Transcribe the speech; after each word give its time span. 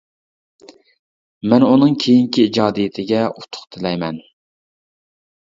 مەن 1.51 1.65
ئۇنىڭ 1.67 1.93
كېيىنكى 2.05 2.45
ئىجادىيىتىگە 2.47 3.21
ئۇتۇق 3.29 3.69
تىلەيمەن. 3.77 4.19